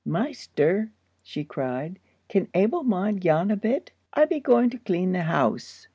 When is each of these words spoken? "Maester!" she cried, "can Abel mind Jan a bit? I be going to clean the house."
"Maester!" 0.03 0.89
she 1.21 1.43
cried, 1.43 1.99
"can 2.27 2.47
Abel 2.55 2.81
mind 2.83 3.21
Jan 3.21 3.51
a 3.51 3.55
bit? 3.55 3.91
I 4.11 4.25
be 4.25 4.39
going 4.39 4.71
to 4.71 4.79
clean 4.79 5.11
the 5.11 5.21
house." 5.21 5.85